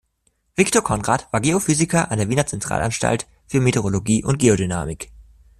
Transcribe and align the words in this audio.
Victor 0.55 0.81
Conrad 0.83 1.27
war 1.31 1.41
Geophysiker 1.41 2.09
an 2.09 2.17
der 2.17 2.27
Wiener 2.27 2.47
Zentralanstalt 2.47 3.27
für 3.45 3.59
Meteorologie 3.59 4.23
und 4.23 4.39
Geodynamik. 4.39 5.11